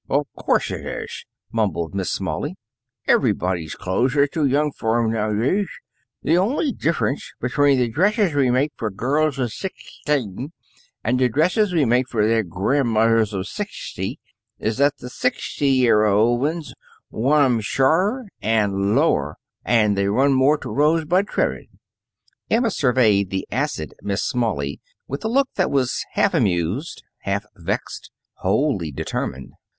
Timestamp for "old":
16.05-16.41